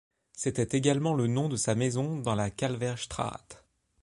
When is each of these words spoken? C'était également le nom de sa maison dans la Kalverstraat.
C'était 0.33 0.75
également 0.75 1.13
le 1.13 1.27
nom 1.27 1.47
de 1.47 1.55
sa 1.55 1.75
maison 1.75 2.17
dans 2.19 2.33
la 2.33 2.49
Kalverstraat. 2.49 3.45